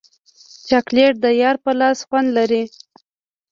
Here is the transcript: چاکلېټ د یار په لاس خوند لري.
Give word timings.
چاکلېټ 0.67 1.13
د 1.23 1.25
یار 1.41 1.55
په 1.63 1.71
لاس 1.79 1.99
خوند 2.07 2.27
لري. 2.37 2.63